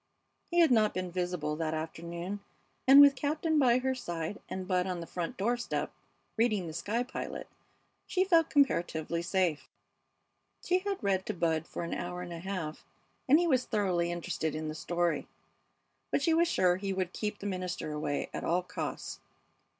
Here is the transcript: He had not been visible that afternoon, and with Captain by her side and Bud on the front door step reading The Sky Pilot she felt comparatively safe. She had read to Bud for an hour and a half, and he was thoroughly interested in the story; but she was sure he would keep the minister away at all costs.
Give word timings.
He 0.49 0.61
had 0.61 0.71
not 0.71 0.95
been 0.95 1.11
visible 1.11 1.55
that 1.57 1.75
afternoon, 1.75 2.39
and 2.87 2.99
with 2.99 3.15
Captain 3.15 3.59
by 3.59 3.77
her 3.77 3.93
side 3.93 4.41
and 4.49 4.67
Bud 4.67 4.87
on 4.87 4.99
the 4.99 5.05
front 5.05 5.37
door 5.37 5.57
step 5.57 5.91
reading 6.37 6.65
The 6.65 6.73
Sky 6.73 7.03
Pilot 7.03 7.47
she 8.07 8.23
felt 8.23 8.49
comparatively 8.49 9.21
safe. 9.21 9.69
She 10.63 10.79
had 10.79 11.03
read 11.03 11.27
to 11.27 11.35
Bud 11.35 11.67
for 11.67 11.83
an 11.83 11.93
hour 11.93 12.23
and 12.23 12.33
a 12.33 12.39
half, 12.39 12.83
and 13.29 13.37
he 13.37 13.45
was 13.45 13.65
thoroughly 13.65 14.11
interested 14.11 14.55
in 14.55 14.69
the 14.69 14.73
story; 14.73 15.27
but 16.09 16.23
she 16.23 16.33
was 16.33 16.47
sure 16.47 16.77
he 16.77 16.93
would 16.93 17.13
keep 17.13 17.37
the 17.37 17.45
minister 17.45 17.91
away 17.91 18.31
at 18.33 18.43
all 18.43 18.63
costs. 18.63 19.19